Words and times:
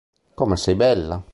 Come 0.33 0.55
sei 0.57 0.73
bella 0.73 1.23